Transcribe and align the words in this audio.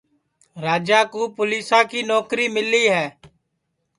راجا 0.63 0.99
کُو 1.11 1.21
پُولِیسا 1.35 1.79
کی 1.89 2.01
نوکری 2.09 2.45
مِلی 2.55 2.83
ہے 2.93 3.05